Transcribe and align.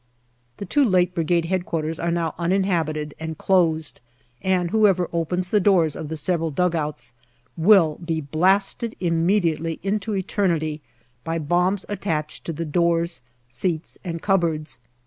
The 0.57 0.65
late 0.81 1.09
two 1.13 1.13
Brigade 1.13 1.45
H.Q. 1.51 1.93
are 1.99 2.09
now 2.09 2.33
uninhabited 2.39 3.13
and 3.19 3.37
closed, 3.37 4.01
and 4.41 4.71
whoever 4.71 5.07
opens 5.13 5.51
the 5.51 5.59
doors 5.59 5.95
of 5.95 6.07
the 6.09 6.17
several 6.17 6.49
dugouts 6.49 7.13
will 7.55 7.99
be 8.03 8.19
blasted 8.19 8.95
immediately 8.99 9.79
into 9.83 10.15
eternity 10.15 10.81
by 11.23 11.37
bombs 11.37 11.85
attached 11.87 12.45
to 12.45 12.51
the 12.51 12.65
doors, 12.65 13.21
seats, 13.47 13.99
and 14.03 14.23
cupboards. 14.23 14.79